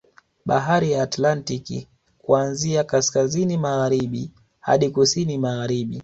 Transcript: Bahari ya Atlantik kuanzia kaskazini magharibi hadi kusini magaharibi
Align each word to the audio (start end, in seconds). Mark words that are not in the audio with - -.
Bahari 0.45 0.91
ya 0.91 1.03
Atlantik 1.03 1.87
kuanzia 2.17 2.83
kaskazini 2.83 3.57
magharibi 3.57 4.31
hadi 4.59 4.89
kusini 4.89 5.37
magaharibi 5.37 5.99